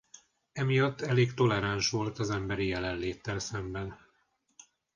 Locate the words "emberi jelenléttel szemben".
2.29-3.99